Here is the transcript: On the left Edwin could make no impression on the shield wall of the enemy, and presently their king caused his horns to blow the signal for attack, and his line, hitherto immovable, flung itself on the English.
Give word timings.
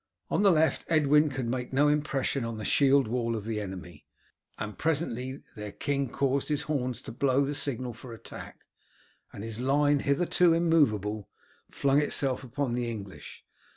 On 0.31 0.41
the 0.41 0.49
left 0.51 0.83
Edwin 0.87 1.29
could 1.29 1.47
make 1.47 1.71
no 1.71 1.87
impression 1.87 2.43
on 2.43 2.57
the 2.57 2.65
shield 2.65 3.07
wall 3.07 3.35
of 3.35 3.45
the 3.45 3.61
enemy, 3.61 4.07
and 4.57 4.75
presently 4.75 5.43
their 5.55 5.71
king 5.71 6.09
caused 6.09 6.49
his 6.49 6.63
horns 6.63 7.01
to 7.01 7.11
blow 7.11 7.45
the 7.45 7.53
signal 7.53 7.93
for 7.93 8.11
attack, 8.11 8.61
and 9.31 9.43
his 9.43 9.59
line, 9.59 9.99
hitherto 9.99 10.53
immovable, 10.55 11.29
flung 11.69 11.99
itself 12.01 12.43
on 12.57 12.73
the 12.73 12.89
English. 12.89 13.45